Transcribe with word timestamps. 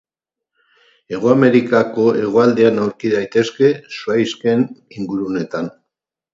Hego 1.13 1.29
Amerikako 1.33 2.07
hegoaldean 2.23 2.81
aurki 2.87 3.13
daitezke, 3.13 3.71
zuhaixken 4.01 4.67
ingurunetan. 5.01 5.73